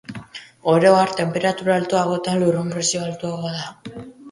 Oro 0.71 0.93
har, 0.99 1.11
tenperatura 1.19 1.77
altuagoetan 1.83 2.43
lurrun-presioa 2.45 3.09
altuagoa 3.13 3.55
da. 3.61 4.07